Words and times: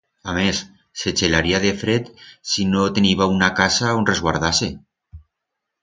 Amés, 0.31 0.57
se 1.01 1.09
chelaría 1.17 1.59
de 1.59 1.75
fred 1.81 2.07
si 2.41 2.65
no 2.65 2.91
teniba 2.91 3.27
una 3.37 3.53
casa 3.59 3.85
a 3.89 3.95
on 3.99 4.09
resguardar-se. 4.11 4.69